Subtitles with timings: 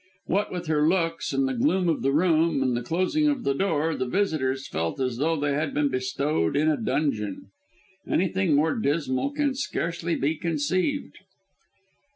[0.25, 3.53] What with her looks and the gloom of the room and the closing of the
[3.53, 7.51] door, the visitors felt as though they had been bestowed in a dungeon.
[8.07, 11.19] Anything more dismal can scarcely be conceived.